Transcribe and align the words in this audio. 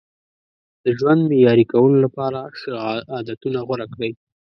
د 0.83 0.85
ژوند 0.99 1.21
معیاري 1.29 1.65
کولو 1.71 1.97
لپاره 2.05 2.39
ښه 2.59 2.71
عادتونه 3.13 3.59
غوره 3.67 3.87
کړئ. 3.93 4.11